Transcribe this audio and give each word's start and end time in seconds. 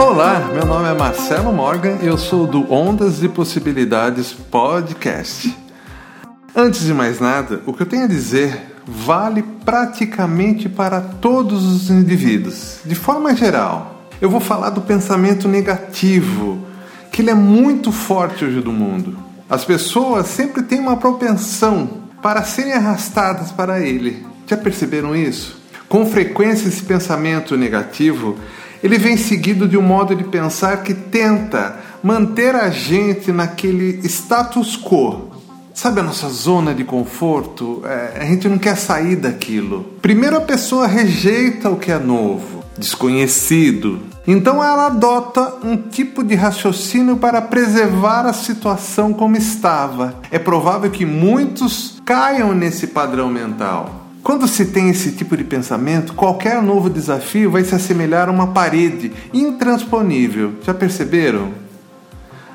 Olá, 0.00 0.48
meu 0.54 0.64
nome 0.64 0.88
é 0.88 0.94
Marcelo 0.94 1.52
Morgan 1.52 1.98
e 2.00 2.06
eu 2.06 2.16
sou 2.16 2.46
do 2.46 2.72
Ondas 2.72 3.20
de 3.20 3.28
Possibilidades 3.28 4.32
Podcast. 4.32 5.54
Antes 6.56 6.86
de 6.86 6.94
mais 6.94 7.20
nada, 7.20 7.60
o 7.66 7.74
que 7.74 7.82
eu 7.82 7.86
tenho 7.86 8.04
a 8.04 8.08
dizer 8.08 8.78
vale 8.86 9.42
praticamente 9.62 10.70
para 10.70 11.02
todos 11.02 11.66
os 11.66 11.90
indivíduos, 11.90 12.78
de 12.82 12.94
forma 12.94 13.36
geral. 13.36 14.06
Eu 14.22 14.30
vou 14.30 14.40
falar 14.40 14.70
do 14.70 14.80
pensamento 14.80 15.46
negativo, 15.46 16.64
que 17.12 17.20
ele 17.20 17.30
é 17.30 17.34
muito 17.34 17.92
forte 17.92 18.42
hoje 18.42 18.62
no 18.64 18.72
mundo. 18.72 19.18
As 19.50 19.66
pessoas 19.66 20.28
sempre 20.28 20.62
têm 20.62 20.80
uma 20.80 20.96
propensão 20.96 21.90
para 22.22 22.42
serem 22.42 22.72
arrastadas 22.72 23.52
para 23.52 23.80
ele. 23.80 24.24
Já 24.46 24.56
perceberam 24.56 25.14
isso? 25.14 25.60
Com 25.90 26.06
frequência 26.06 26.68
esse 26.68 26.84
pensamento 26.84 27.54
negativo, 27.54 28.38
ele 28.82 28.98
vem 28.98 29.16
seguido 29.16 29.68
de 29.68 29.76
um 29.76 29.82
modo 29.82 30.14
de 30.14 30.24
pensar 30.24 30.82
que 30.82 30.94
tenta 30.94 31.76
manter 32.02 32.54
a 32.54 32.70
gente 32.70 33.30
naquele 33.30 34.00
status 34.06 34.76
quo. 34.76 35.30
Sabe 35.74 36.00
a 36.00 36.02
nossa 36.02 36.28
zona 36.28 36.74
de 36.74 36.84
conforto? 36.84 37.82
É, 37.84 38.18
a 38.20 38.24
gente 38.24 38.48
não 38.48 38.58
quer 38.58 38.76
sair 38.76 39.16
daquilo. 39.16 39.94
Primeiro 40.02 40.36
a 40.36 40.40
pessoa 40.40 40.86
rejeita 40.86 41.70
o 41.70 41.76
que 41.76 41.90
é 41.90 41.98
novo, 41.98 42.64
desconhecido. 42.76 44.00
Então 44.26 44.62
ela 44.62 44.86
adota 44.86 45.54
um 45.64 45.76
tipo 45.76 46.22
de 46.22 46.34
raciocínio 46.34 47.16
para 47.16 47.40
preservar 47.40 48.26
a 48.26 48.32
situação 48.32 49.12
como 49.12 49.36
estava. 49.36 50.14
É 50.30 50.38
provável 50.38 50.90
que 50.90 51.06
muitos 51.06 52.00
caiam 52.04 52.54
nesse 52.54 52.88
padrão 52.88 53.28
mental. 53.28 54.09
Quando 54.22 54.46
se 54.46 54.66
tem 54.66 54.90
esse 54.90 55.12
tipo 55.12 55.36
de 55.36 55.44
pensamento, 55.44 56.14
qualquer 56.14 56.62
novo 56.62 56.90
desafio 56.90 57.50
vai 57.50 57.64
se 57.64 57.74
assemelhar 57.74 58.28
a 58.28 58.32
uma 58.32 58.48
parede 58.48 59.12
intransponível. 59.32 60.54
Já 60.62 60.74
perceberam? 60.74 61.52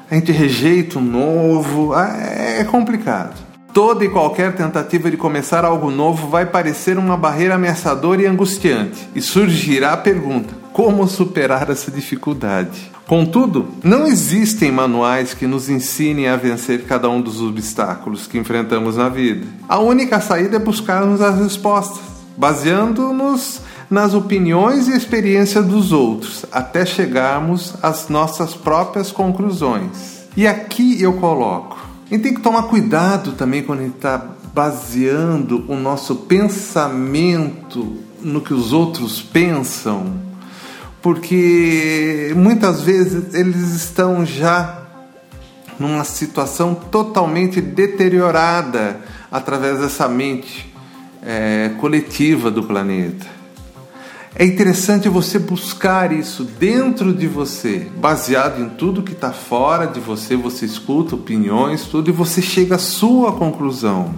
A 0.10 0.14
gente 0.14 0.32
rejeita 0.32 1.00
o 1.00 1.02
novo, 1.02 1.94
ah, 1.94 2.16
é 2.18 2.64
complicado. 2.64 3.36
Toda 3.74 4.06
e 4.06 4.10
qualquer 4.10 4.56
tentativa 4.56 5.12
de 5.12 5.18
começar 5.18 5.66
algo 5.66 5.90
novo 5.90 6.30
vai 6.30 6.46
parecer 6.46 6.98
uma 6.98 7.18
barreira 7.18 7.56
ameaçadora 7.56 8.22
e 8.22 8.26
angustiante, 8.26 9.10
e 9.14 9.22
surgirá 9.22 9.94
a 9.94 9.98
pergunta: 9.98 10.54
como 10.72 11.08
superar 11.08 11.70
essa 11.70 11.92
dificuldade? 11.92 12.95
Contudo, 13.08 13.68
não 13.84 14.08
existem 14.08 14.72
manuais 14.72 15.34
que 15.34 15.46
nos 15.46 15.70
ensinem 15.70 16.28
a 16.28 16.36
vencer 16.36 16.86
cada 16.86 17.08
um 17.08 17.22
dos 17.22 17.40
obstáculos 17.40 18.26
que 18.26 18.38
enfrentamos 18.38 18.98
na 18.98 19.10
vida. 19.10 19.46
A 19.70 19.80
única 19.80 20.20
saída 20.20 20.56
é 20.56 20.60
buscarmos 20.60 21.22
as 21.22 21.40
respostas, 21.40 22.02
baseando-nos 22.36 23.62
nas 23.92 24.16
opiniões 24.16 24.88
e 24.88 24.98
experiências 24.98 25.64
dos 25.66 25.92
outros, 25.92 26.46
até 26.52 26.84
chegarmos 26.84 27.76
às 27.84 28.10
nossas 28.10 28.56
próprias 28.56 29.12
conclusões. 29.12 30.26
E 30.36 30.48
aqui 30.48 31.00
eu 31.00 31.14
coloco: 31.14 31.78
gente 32.10 32.24
tem 32.24 32.34
que 32.34 32.42
tomar 32.42 32.64
cuidado 32.64 33.34
também 33.34 33.62
quando 33.62 33.80
a 33.82 33.84
gente 33.84 33.96
está 33.96 34.32
baseando 34.54 35.64
o 35.68 35.76
nosso 35.76 36.16
pensamento 36.16 37.98
no 38.22 38.42
que 38.42 38.54
os 38.54 38.74
outros 38.74 39.22
pensam 39.22 40.35
porque 41.06 42.34
muitas 42.36 42.82
vezes 42.82 43.36
eles 43.36 43.76
estão 43.76 44.26
já 44.26 44.82
numa 45.78 46.04
situação 46.04 46.74
totalmente 46.74 47.62
deteriorada 47.62 49.02
através 49.32 49.82
dessa 49.82 50.08
mente 50.08 50.74
é, 51.22 51.70
coletiva 51.78 52.50
do 52.50 52.64
planeta. 52.64 53.28
É 54.36 54.46
interessante 54.46 55.08
você 55.08 55.38
buscar 55.38 56.12
isso 56.12 56.44
dentro 56.44 57.14
de 57.14 57.28
você, 57.28 57.88
baseado 57.98 58.60
em 58.60 58.70
tudo 58.70 59.04
que 59.04 59.12
está 59.12 59.32
fora 59.32 59.86
de 59.86 60.00
você, 60.00 60.36
você 60.36 60.66
escuta 60.66 61.14
opiniões, 61.14 61.84
tudo, 61.84 62.10
e 62.10 62.14
você 62.14 62.42
chega 62.42 62.78
à 62.78 62.80
sua 62.80 63.32
conclusão. 63.32 64.16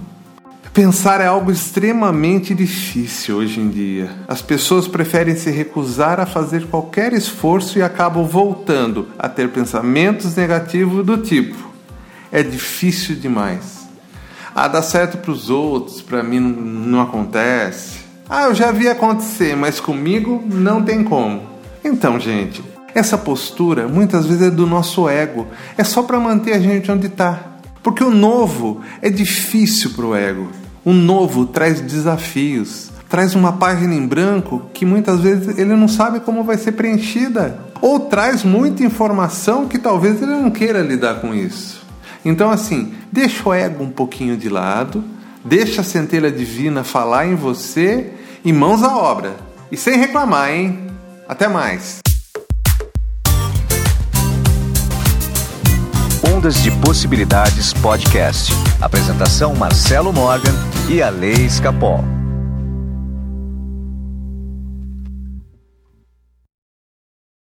Pensar 0.78 1.22
é 1.22 1.26
algo 1.26 1.52
extremamente 1.52 2.54
difícil 2.54 3.38
hoje 3.38 3.60
em 3.60 3.68
dia. 3.68 4.12
As 4.28 4.44
pessoas 4.44 4.88
preferem 4.88 5.36
se 5.36 5.50
recusar 5.50 6.20
a 6.20 6.26
fazer 6.28 6.68
qualquer 6.68 7.14
esforço 7.14 7.80
e 7.80 7.82
acabam 7.82 8.24
voltando 8.28 9.08
a 9.18 9.28
ter 9.28 9.50
pensamentos 9.50 10.36
negativos 10.36 11.04
do 11.04 11.18
tipo: 11.18 11.58
é 12.32 12.44
difícil 12.44 13.16
demais. 13.16 13.88
Ah, 14.54 14.68
dá 14.68 14.84
certo 14.84 15.18
para 15.18 15.32
os 15.32 15.50
outros, 15.50 16.00
para 16.00 16.22
mim 16.22 16.40
não, 16.40 16.52
não 16.62 17.02
acontece. 17.02 18.02
Ah, 18.30 18.44
eu 18.44 18.54
já 18.54 18.72
vi 18.72 18.88
acontecer, 18.88 19.56
mas 19.56 19.80
comigo 19.80 20.44
não 20.46 20.84
tem 20.84 21.04
como. 21.04 21.42
Então, 21.84 22.20
gente, 22.20 22.64
essa 22.94 23.18
postura 23.18 23.88
muitas 23.88 24.28
vezes 24.28 24.44
é 24.44 24.52
do 24.52 24.68
nosso 24.68 25.10
ego, 25.10 25.48
é 25.76 25.84
só 25.84 26.04
para 26.04 26.20
manter 26.20 26.54
a 26.54 26.60
gente 26.60 26.92
onde 26.92 27.08
está. 27.08 27.58
Porque 27.82 28.04
o 28.04 28.12
novo 28.12 28.82
é 29.02 29.10
difícil 29.10 29.94
para 29.96 30.06
o 30.06 30.16
ego. 30.16 30.67
O 30.88 30.94
novo 30.94 31.46
traz 31.46 31.81
desafios, 31.81 32.90
traz 33.09 33.36
uma 33.36 33.52
página 33.52 33.94
em 33.94 34.08
branco 34.08 34.70
que 34.74 34.86
muitas 34.86 35.20
vezes 35.20 35.58
ele 35.58 35.75
não 35.75 35.90
sabe 35.90 36.22
como 36.22 36.46
vai 36.46 36.58
ser 36.58 36.72
preenchida, 36.72 37.59
ou 37.81 38.00
traz 38.00 38.42
muita 38.42 38.84
informação 38.84 39.68
que 39.68 39.78
talvez 39.78 40.22
ele 40.22 40.31
não 40.31 40.50
queira 40.50 40.80
lidar 40.80 41.16
com 41.16 41.36
isso. 41.36 41.86
Então, 42.24 42.50
assim, 42.50 42.94
deixa 43.12 43.50
o 43.50 43.53
ego 43.53 43.84
um 43.84 43.90
pouquinho 43.90 44.38
de 44.38 44.48
lado, 44.48 45.03
deixa 45.44 45.81
a 45.81 45.84
centelha 45.84 46.31
divina 46.31 46.86
falar 46.86 47.28
em 47.28 47.36
você 47.36 48.14
e 48.46 48.54
mãos 48.54 48.81
à 48.81 48.96
obra. 48.96 49.36
E 49.69 49.75
sem 49.75 49.98
reclamar, 49.98 50.52
hein? 50.52 50.88
Até 51.28 51.50
mais! 51.50 52.00
Ondas 56.34 56.64
de 56.64 56.72
Possibilidades 56.72 57.74
Podcast. 57.74 58.54
Apresentação 58.80 59.54
Marcelo 59.54 60.14
Morgan 60.14 60.77
e 60.90 61.02
a 61.02 61.09
Lei 61.09 61.46
Escapol. 61.46 62.17